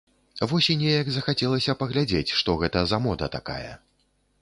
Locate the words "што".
2.41-2.59